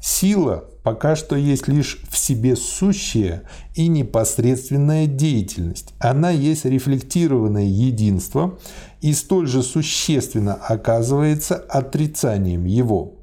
[0.09, 3.43] Сила пока что есть лишь в себе сущая
[3.75, 5.95] и непосредственная деятельность.
[5.99, 8.57] Она есть рефлектированное единство
[9.01, 13.15] и столь же существенно оказывается отрицанием его,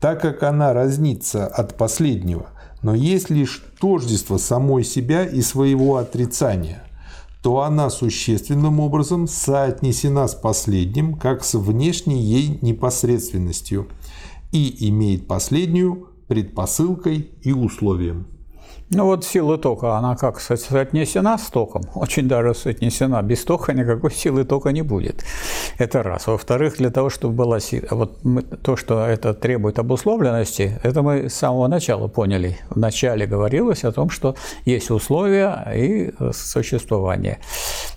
[0.00, 2.48] так как она разнится от последнего,
[2.82, 6.82] но есть лишь тождество самой себя и своего отрицания–
[7.42, 13.88] то она существенным образом соотнесена с последним, как с внешней ей непосредственностью,
[14.52, 18.26] и имеет последнюю предпосылкой и условием.
[18.94, 21.82] Ну вот сила тока, она как соотнесена с током?
[21.94, 23.22] Очень даже соотнесена.
[23.22, 25.24] Без тока никакой силы тока не будет.
[25.78, 26.26] Это раз.
[26.26, 31.28] Во-вторых, для того, чтобы была сила, вот мы, то, что это требует обусловленности, это мы
[31.28, 32.58] с самого начала поняли.
[32.70, 37.38] В начале говорилось о том, что есть условия и существование.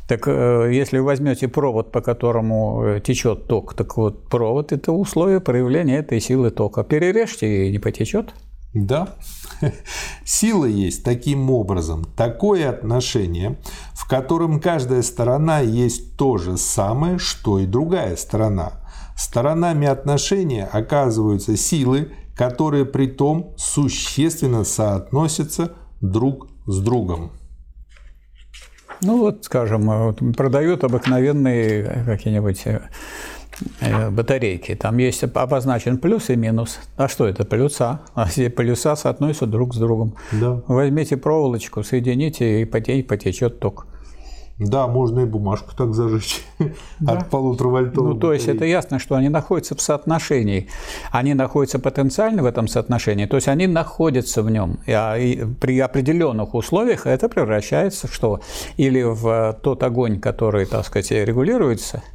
[0.08, 4.92] Так э, если вы возьмете провод, по которому э, течет ток, так вот провод– это
[4.92, 6.84] условие проявления этой силы тока.
[6.84, 8.34] Перережьте и не потечет.
[8.76, 9.16] Да.
[10.26, 13.58] Сила есть таким образом такое отношение,
[13.94, 18.74] в котором каждая сторона есть то же самое, что и другая сторона.
[19.18, 27.32] Сторонами отношения оказываются силы, которые при том существенно соотносятся друг с другом.
[29.02, 32.82] Ну вот, скажем, продают обыкновенные какие-нибудь э,
[33.80, 34.76] Э, батарейки.
[34.76, 36.80] Там есть обозначен плюс и минус.
[36.98, 37.46] А что это?
[37.46, 38.02] Плюса.
[38.14, 40.16] А все плюса соотносятся друг с другом.
[40.32, 40.62] Да.
[40.68, 43.88] Возьмите проволочку, соедините, и потечет ток.
[44.58, 46.42] Да, можно и бумажку так зажечь
[47.00, 47.14] да.
[47.14, 50.70] от полутора вольтовой Ну, то есть это ясно, что они находятся в соотношении.
[51.12, 54.80] Они находятся потенциально в этом соотношении, то есть они находятся в нем.
[54.88, 58.40] А, и при определенных условиях это превращается в что?
[58.78, 62.02] Или в тот огонь, который, так сказать, регулируется–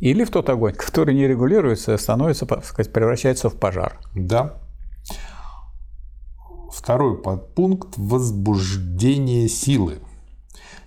[0.00, 3.98] или в тот огонь, который не регулируется, становится, так сказать, превращается в пожар.
[4.14, 4.54] Да.
[6.72, 9.98] Второй подпункт– возбуждение силы.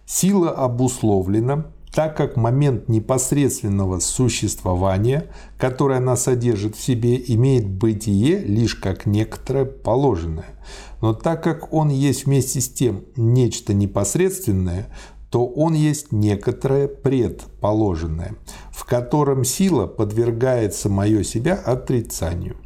[0.06, 8.76] Сила обусловлена, так как момент непосредственного существования, который она содержит в себе, имеет бытие лишь
[8.76, 10.60] как некоторое положенное.
[11.02, 14.88] Но так как он есть вместе с тем нечто непосредственное,
[15.30, 18.36] то он есть некоторое предположенное,
[18.72, 22.58] в котором сила подвергает самое себя отрицанию.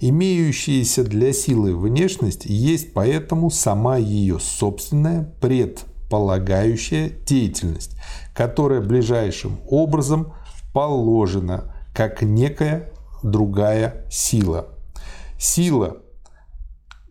[0.00, 5.32] Имеющаяся для силы внешность есть поэтому сама ее собственная
[6.12, 7.96] предполагающая деятельность,
[8.34, 10.34] которая ближайшим образом
[10.74, 14.66] положена как некая другая сила.
[15.38, 15.96] Сила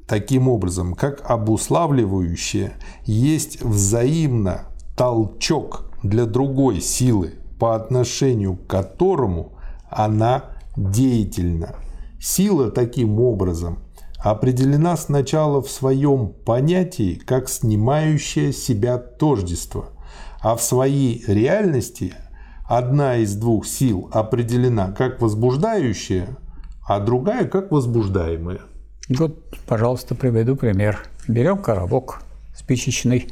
[0.08, 2.74] таким образом, как обуславливающая,
[3.06, 9.54] есть взаимно толчок для другой силы, по отношению к которому
[9.90, 10.46] она
[10.78, 11.76] деятельна.
[12.20, 13.80] Сила таким образом
[14.24, 19.90] определена сначала в своем понятии как снимающее себя тождество,
[20.42, 22.14] а в своей реальности
[22.68, 26.38] одна из двух сил определена как возбуждающая,
[26.88, 28.62] а другая как возбуждаемая.
[29.10, 31.04] Вот, пожалуйста, приведу пример.
[31.28, 32.22] Берем коробок
[32.56, 33.28] спичечный,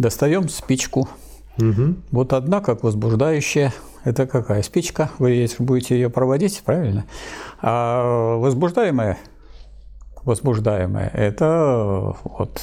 [0.00, 1.10] Достаем спичку.
[1.58, 1.96] Угу.
[2.10, 5.10] Вот одна, как возбуждающая, это какая спичка?
[5.18, 7.04] Вы будете ее проводить, правильно?
[7.60, 9.18] А возбуждаемая,
[10.24, 12.60] возбуждаемая, это вот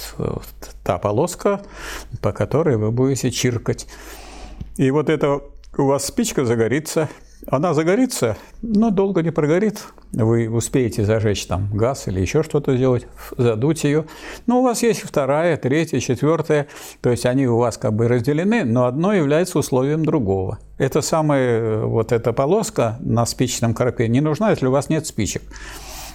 [0.84, 1.62] та полоска,
[2.20, 3.86] по которой вы будете чиркать.
[4.76, 5.40] И вот эта
[5.76, 7.08] у вас спичка загорится,
[7.46, 9.84] она загорится, но долго не прогорит.
[10.12, 14.06] Вы успеете зажечь там газ или еще что-то сделать, задуть ее.
[14.46, 16.66] Но у вас есть вторая, третья, четвертая.
[17.00, 20.58] То есть они у вас как бы разделены, но одно является условием другого.
[20.78, 25.42] Это самая вот эта полоска на спичном коробке не нужна, если у вас нет спичек.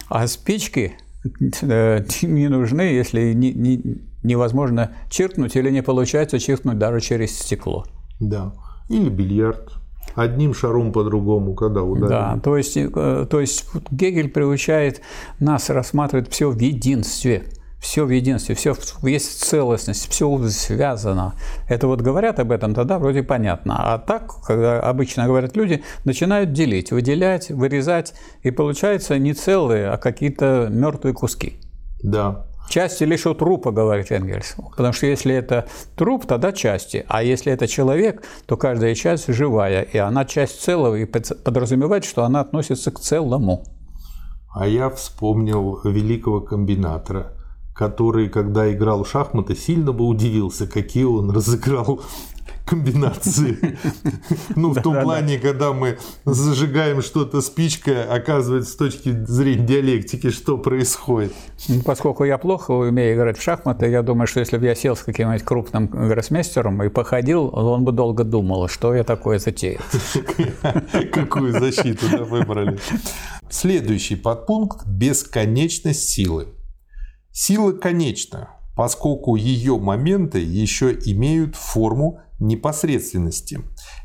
[0.08, 1.03] А спички э,
[1.42, 3.82] не нужны, если не, не,
[4.22, 7.84] невозможно чиркнуть или не получается чиркнуть даже через стекло.
[8.20, 8.52] Да.
[8.88, 9.72] Или бильярд
[10.14, 12.08] одним шаром по-другому, когда ударили.
[12.08, 15.00] Да, то есть, э, то есть Гегель приучает
[15.40, 17.44] нас рассматривать все в единстве.
[17.84, 21.34] Все в единстве, все есть целостность, все связано.
[21.68, 23.76] Это вот говорят об этом, тогда вроде понятно.
[23.78, 29.98] А так, когда обычно говорят люди, начинают делить, выделять, вырезать, и получается не целые, а
[29.98, 31.60] какие-то мертвые куски.
[32.02, 32.46] Да.
[32.70, 34.56] Части лишь у трупа, говорит Энгельс.
[34.70, 37.04] Потому что если это труп, тогда части.
[37.06, 39.82] А если это человек, то каждая часть живая.
[39.82, 43.66] И она часть целого и подразумевает, что она относится к целому.
[44.54, 47.34] А я вспомнил великого комбинатора,
[47.74, 52.00] который, когда играл в шахматы, сильно бы удивился, какие он разыграл
[52.64, 53.78] комбинации.
[54.56, 60.56] Ну, в том плане, когда мы зажигаем что-то спичкой, оказывается, с точки зрения диалектики, что
[60.56, 61.32] происходит.
[61.68, 64.96] Ну, поскольку я плохо умею играть в шахматы, я думаю, что если бы я сел
[64.96, 69.82] с каким-нибудь крупным гроссмейстером и походил, он бы долго думал, что я такое затеял.
[71.12, 72.78] Какую защиту выбрали.
[73.50, 76.48] Следующий подпункт– бесконечность силы.
[77.36, 83.58] Сила конечна, поскольку ее моменты еще имеют форму непосредственности.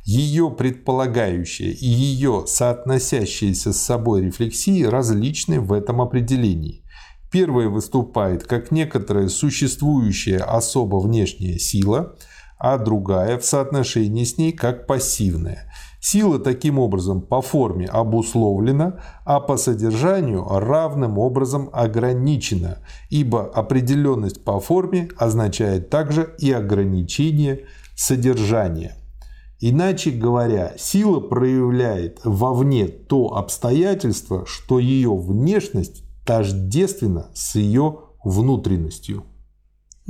[0.03, 6.83] Ее предполагающие и ее соотносящиеся с собой рефлексии различны в этом определении.
[7.31, 12.15] Первая выступает как некоторая существующая особо внешняя сила,
[12.57, 15.71] а другая в соотношении с ней как пассивная.
[16.01, 22.79] Сила таким образом по форме обусловлена, а по содержанию равным образом ограничена,
[23.09, 28.95] ибо определенность по форме означает также и ограничение содержания.
[29.59, 39.25] Иначе говоря, сила проявляет вовне то обстоятельство, что ее внешность тождественна с ее внутренностью.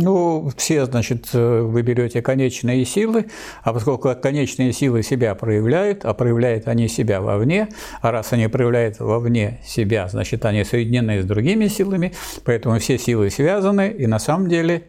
[0.01, 3.25] Ну, все, значит, вы берете конечные силы,
[3.63, 7.67] а поскольку конечные силы себя проявляют, а проявляют они себя вовне,
[8.01, 12.13] а раз они проявляют вовне себя, значит, они соединены с другими силами,
[12.45, 14.83] поэтому все силы связаны, и на самом деле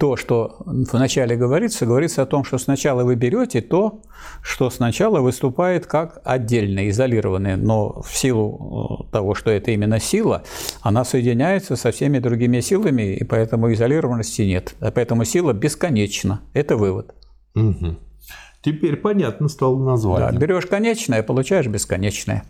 [0.00, 4.00] то, что вначале говорится, говорится о том, что сначала вы берете то,
[4.40, 10.42] что сначала выступает как отдельно, изолированное, но в силу э, того, что это именно сила,
[10.80, 14.74] она соединяется со всеми другими силами, и поэтому изолированности нет.
[14.80, 16.40] А поэтому сила бесконечна.
[16.54, 17.14] Это вывод.
[17.54, 17.96] Угу.
[18.62, 20.32] Теперь понятно стало название.
[20.32, 22.44] Да, берешь конечное, получаешь бесконечное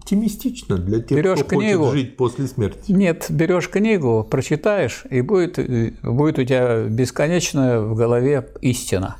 [0.00, 2.90] оптимистично для тех, берешь кто книгу, хочет жить после смерти.
[2.90, 5.58] Нет, берешь книгу, прочитаешь, и будет,
[6.02, 9.16] будет у тебя бесконечная в голове истина.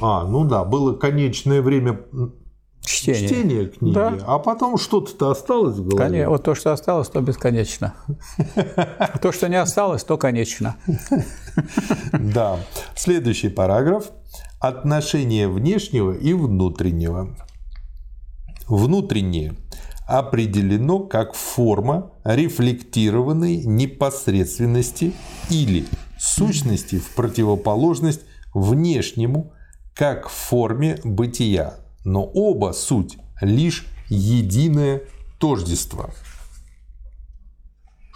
[0.00, 2.00] А, ну да, было конечное время
[2.80, 4.18] чтения, чтения книги, да.
[4.26, 6.08] а потом что-то осталось в голове.
[6.08, 7.94] Конечно, вот то, что осталось, то бесконечно.
[9.22, 10.76] То, что не осталось, то конечно.
[12.12, 12.58] Да.
[12.96, 14.10] Следующий параграф.
[14.58, 17.36] Отношение внешнего и внутреннего.
[18.66, 19.54] Внутреннее
[20.06, 25.12] определено как форма рефлектированной непосредственности
[25.50, 25.86] или
[26.18, 29.52] сущности в противоположность внешнему,
[29.94, 31.74] как форме бытия,
[32.04, 35.02] но оба суть лишь единое
[35.38, 36.10] тождество.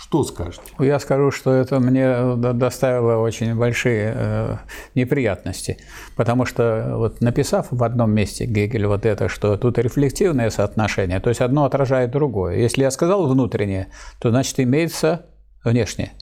[0.09, 0.63] Что скажете?
[0.79, 4.57] Я скажу, что это мне э, доставило очень большие э,
[4.95, 5.77] неприятности,
[6.17, 11.29] потому что вот написав в одном месте Гегель вот это, что тут рефлективное соотношение, то
[11.29, 12.57] есть одно отражает другое.
[12.57, 13.89] Если я сказал внутреннее,
[14.19, 15.27] то значит имеется
[15.63, 16.13] внешнее.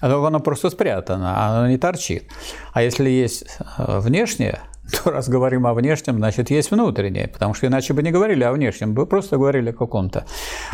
[0.00, 2.24] А оно просто спрятано, оно не торчит.
[2.72, 3.44] А если есть
[3.78, 4.58] э, внешнее,
[5.04, 8.52] то раз говорим о внешнем, значит, есть внутреннее, потому что иначе бы не говорили о
[8.52, 10.26] внешнем, бы просто говорили о каком-то.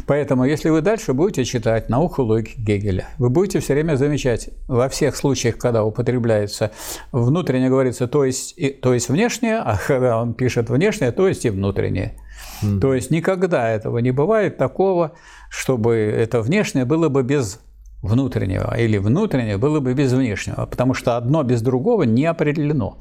[0.06, 4.88] Поэтому, если вы дальше будете читать науку логики Гегеля, вы будете все время замечать, во
[4.88, 6.72] всех случаях, когда употребляется
[7.12, 11.44] внутреннее, говорится, то есть, и, то есть внешнее, а когда он пишет внешнее, то есть
[11.44, 12.14] и внутреннее.
[12.62, 12.80] Mm.
[12.80, 15.12] То есть никогда этого не бывает такого,
[15.48, 17.60] чтобы это внешнее было бы без
[18.02, 22.98] внутреннего, или внутреннее было бы без внешнего, потому что одно без другого не определено.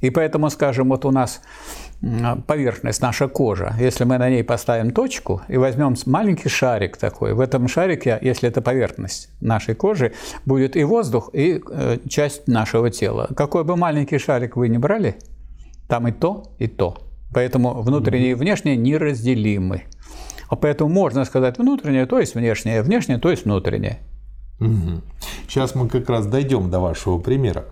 [0.00, 1.40] И поэтому, скажем, вот у нас
[2.46, 7.40] поверхность, наша кожа, если мы на ней поставим точку и возьмем маленький шарик такой, в
[7.40, 10.12] этом шарике, если это поверхность нашей кожи,
[10.44, 13.28] будет и воздух, и э, часть нашего тела.
[13.34, 15.16] Какой бы маленький шарик вы ни брали,
[15.88, 16.98] там и то, и то.
[17.32, 19.84] Поэтому внутреннее и внешнее неразделимы.
[20.48, 23.98] А поэтому можно сказать внутреннее, то есть внешнее, внешнее, то есть внутреннее.
[24.60, 25.02] Угу.
[25.48, 27.66] Сейчас мы как раз дойдем до вашего примера.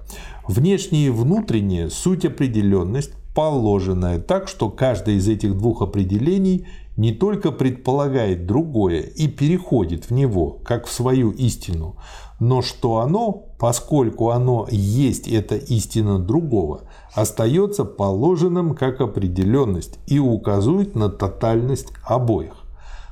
[0.46, 6.66] Внешнее и внутреннее– суть определенность, положенная так, что каждое из этих двух определений
[6.96, 11.96] не только предполагает другое и переходит в него, как в свою истину,
[12.38, 16.82] но что оно, поскольку оно есть эта истина другого,
[17.14, 22.64] остается положенным как определенность и указывает на тотальность обоих.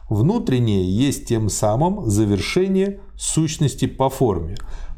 [0.09, 4.57] Внутреннее есть тем самым завершение сущности по форме,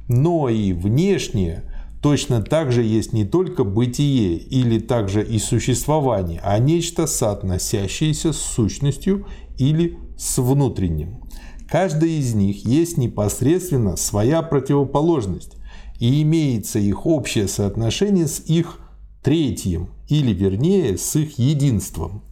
[0.09, 1.71] но и внешнее
[2.01, 8.39] точно так же есть не только бытие или также и существование, а нечто соотносящееся с
[8.39, 11.23] сущностью или с внутренним.
[11.69, 15.57] Каждая из них есть непосредственно своя противоположность,
[15.99, 18.81] и имеется их общее соотношение с их
[19.23, 22.23] третьим, или вернее с их единством.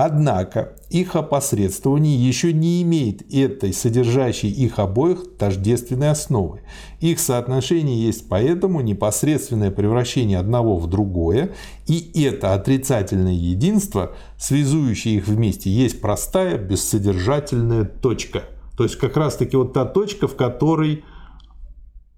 [0.00, 6.60] Однако их опосредствование еще не имеет этой содержащей их обоих тождественной основы.
[7.00, 11.50] Их соотношение есть поэтому непосредственное превращение одного в другое,
[11.88, 18.44] и это отрицательное единство, связующее их вместе, есть простая бессодержательная точка.
[18.76, 21.02] То есть как раз таки вот та точка, в которой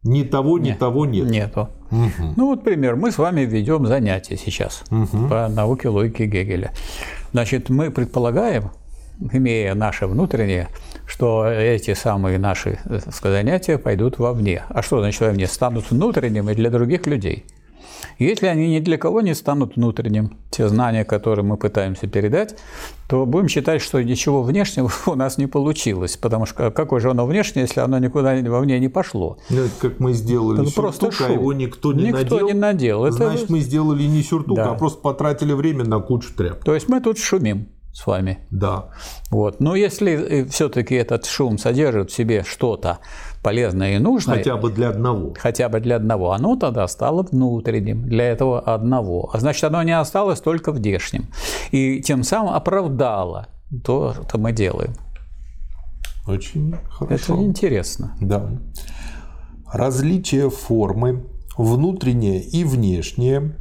[0.03, 1.29] ни того, ни Нет, того нет.
[1.29, 1.69] Нету.
[1.91, 2.35] Угу.
[2.37, 2.97] Ну вот пример.
[2.97, 5.29] Мы с вами ведем занятия сейчас угу.
[5.29, 6.73] по науке логики Гегеля.
[7.33, 8.71] Значит, мы предполагаем,
[9.33, 10.69] имея наше внутреннее,
[11.07, 14.63] что эти самые наши э, занятия пойдут вовне.
[14.69, 15.47] А что значит вовне?
[15.47, 17.45] Станут внутренними для других людей–
[18.19, 22.57] если они ни для кого не станут внутренним, те знания, которые мы пытаемся передать,
[23.09, 26.17] то будем считать, что ничего внешнего у нас не получилось.
[26.17, 29.39] Потому что какое же оно внешнее, если оно никуда вовне не пошло?
[29.49, 32.47] Ну, это как мы сделали это сюртук, просто а его никто не никто надел.
[32.47, 33.11] не надел.
[33.11, 33.53] Значит, это...
[33.53, 34.71] мы сделали не сюртук, да.
[34.71, 36.65] а просто потратили время на кучу тряпок.
[36.65, 38.39] То есть мы тут шумим с вами.
[38.51, 38.91] Да.
[39.31, 39.61] Вот.
[39.61, 42.99] Но если э, все-таки этот шум содержит в себе что-то
[43.43, 48.09] полезное и нужное, хотя бы для одного, хотя бы для одного, оно тогда стало внутренним
[48.09, 49.31] для этого одного.
[49.33, 51.31] А значит, оно не осталось только внешним.
[51.73, 53.49] И тем самым оправдало
[53.85, 54.95] то, что мы делаем.
[56.27, 57.35] Очень хорошо.
[57.35, 58.17] Это интересно.
[58.21, 58.51] Да.
[59.73, 61.27] Различие формы,
[61.57, 63.57] внутреннее и внешнее,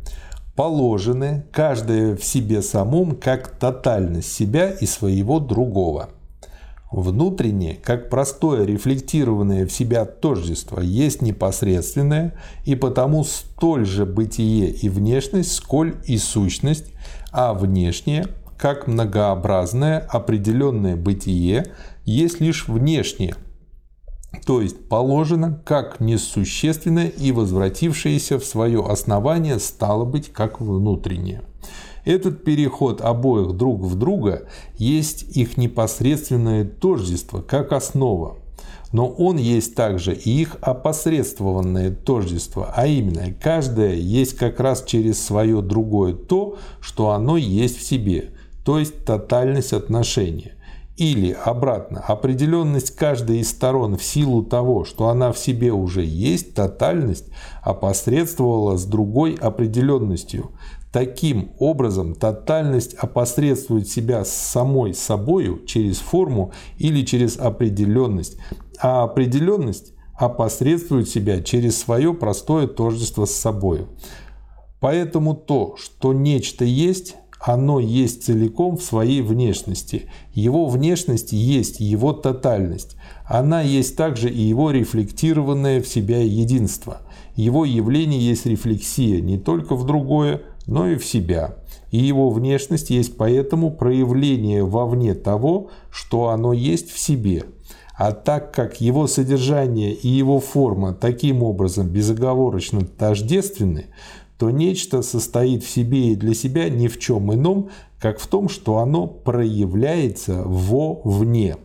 [0.60, 6.10] положены каждое в себе самом как тотальность себя и своего другого.
[6.92, 12.34] Внутреннее, как простое рефлектированное в себя тождество, есть непосредственное
[12.66, 16.92] и потому столь же бытие и внешность, сколь и сущность,
[17.32, 18.26] а внешнее,
[18.58, 21.68] как многообразное определенное бытие,
[22.04, 23.36] есть лишь внешнее–
[24.46, 31.42] то есть положено как несущественное и возвратившееся в свое основание стало быть как внутреннее.
[32.06, 38.38] Этот переход обоих друг в друга есть их непосредственное тождество как основа,
[38.92, 45.24] но он есть также и их опосредствованное тождество, а именно каждое есть как раз через
[45.24, 48.32] свое другое то, что оно есть в себе,
[48.66, 50.54] то есть тотальность отношения.
[51.00, 56.54] Или, обратно, определенность каждой из сторон в силу того, что она в себе уже есть,
[56.54, 57.30] тотальность,
[57.62, 60.52] опосредствовала с другой определенностью.
[60.92, 68.36] Таким образом, тотальность опосредствует себя с самой собою через форму или через определенность,
[68.78, 73.88] а определенность опосредствует себя через свое простое тождество с собою.
[74.82, 80.10] Поэтому то, что нечто есть, оно есть целиком в своей внешности.
[80.34, 82.98] Его внешность есть его тотальность.
[83.26, 87.02] Она есть также и его рефлектированное в себя единство.
[87.36, 91.56] Его явление есть рефлексия не только в другое, но и в себя.
[91.92, 97.46] И его внешность есть поэтому проявление вовне того, что оно есть в себе.
[98.00, 103.88] А так как его содержание и его форма таким образом безоговорочно тождественны,
[104.40, 108.48] то нечто состоит в себе и для себя ни в чем ином, как в том,
[108.48, 111.58] что оно проявляется вовне.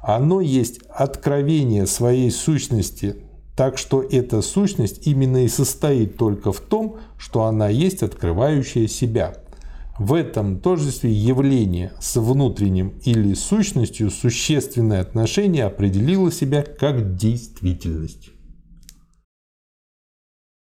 [0.00, 3.16] Оно есть откровение своей сущности,
[3.54, 9.34] так что эта сущность именно и состоит только в том, что она есть открывающая себя.
[9.98, 18.30] В этом тождестве явление с внутренним или сущностью существенное отношение определило себя как действительность.